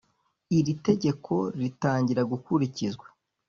[0.57, 3.05] Iri tegeko ritangira gukurikizwa